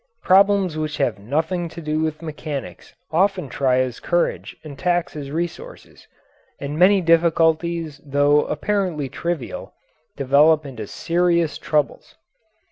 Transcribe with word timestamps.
Problems 0.23 0.77
which 0.79 0.97
have 0.97 1.19
nothing 1.19 1.69
to 1.69 1.79
do 1.79 1.99
with 1.99 2.23
mechanics 2.23 2.95
often 3.11 3.49
try 3.49 3.77
his 3.77 3.99
courage 3.99 4.55
and 4.63 4.75
tax 4.75 5.13
his 5.13 5.29
resources, 5.29 6.07
and 6.59 6.75
many 6.79 7.01
difficulties 7.01 8.01
though 8.03 8.45
apparently 8.45 9.09
trivial, 9.09 9.75
develop 10.17 10.65
into 10.65 10.87
serious 10.87 11.59
troubles. 11.59 12.15